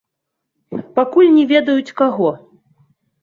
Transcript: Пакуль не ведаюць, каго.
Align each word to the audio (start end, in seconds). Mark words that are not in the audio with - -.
Пакуль 0.99 1.29
не 1.35 1.45
ведаюць, 1.53 1.93
каго. 2.01 2.31